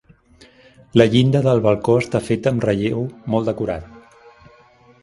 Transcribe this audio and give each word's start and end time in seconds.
La 1.01 1.05
llinda 1.15 1.41
del 1.49 1.61
balcó 1.67 1.99
està 2.05 2.23
feta 2.31 2.55
amb 2.55 2.67
relleu 2.69 3.05
molt 3.37 3.53
decorat. 3.53 4.47